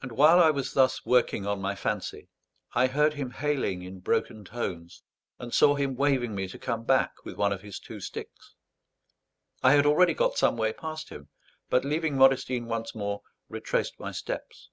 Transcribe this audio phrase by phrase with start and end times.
[0.00, 2.28] And while I was thus working on my fancy,
[2.72, 5.02] I heard him hailing in broken tones,
[5.40, 8.54] and saw him waving me to come back with one of his two sticks.
[9.60, 11.30] I had already got some way past him;
[11.68, 14.70] but, leaving Modestine once more, retraced my steps.